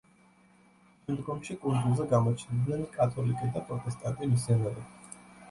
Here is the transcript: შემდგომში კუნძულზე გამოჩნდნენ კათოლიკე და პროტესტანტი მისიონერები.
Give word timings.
შემდგომში 1.01 1.57
კუნძულზე 1.65 2.07
გამოჩნდნენ 2.15 2.83
კათოლიკე 2.97 3.51
და 3.59 3.65
პროტესტანტი 3.69 4.33
მისიონერები. 4.35 5.23